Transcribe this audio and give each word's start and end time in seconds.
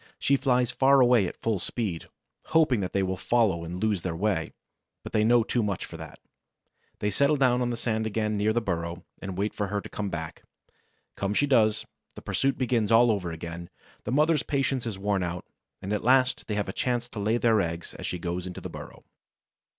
She 0.17 0.35
flies 0.35 0.71
far 0.71 0.99
away 0.99 1.27
at 1.27 1.37
full 1.43 1.59
speed, 1.59 2.09
hoping 2.47 2.79
that 2.79 2.91
they 2.91 3.03
will 3.03 3.17
follow 3.17 3.63
and 3.63 3.79
lose 3.79 4.01
their 4.01 4.15
way. 4.15 4.51
But 5.03 5.13
they 5.13 5.23
know 5.23 5.43
too 5.43 5.61
much 5.61 5.85
for 5.85 5.95
that. 5.97 6.17
They 6.97 7.11
settle 7.11 7.35
down 7.37 7.61
on 7.61 7.69
the 7.69 7.77
sand 7.77 8.07
again 8.07 8.35
near 8.35 8.51
the 8.51 8.61
burrow 8.61 9.03
and 9.21 9.37
wait 9.37 9.53
for 9.53 9.67
her 9.67 9.79
to 9.79 9.89
come 9.89 10.09
back. 10.09 10.41
Come 11.15 11.35
she 11.35 11.45
does; 11.45 11.85
the 12.15 12.21
pursuit 12.23 12.57
begins 12.57 12.91
all 12.91 13.11
over 13.11 13.31
again; 13.31 13.69
the 14.03 14.11
mother's 14.11 14.41
patience 14.41 14.87
is 14.87 14.97
worn 14.97 15.21
out, 15.21 15.45
and 15.83 15.93
at 15.93 16.03
last 16.03 16.47
they 16.47 16.55
have 16.55 16.67
a 16.67 16.73
chance 16.73 17.07
to 17.09 17.19
lay 17.19 17.37
their 17.37 17.61
eggs 17.61 17.93
as 17.93 18.07
she 18.07 18.17
goes 18.17 18.47
into 18.47 18.59
the 18.59 18.71
burrow. 18.71 19.03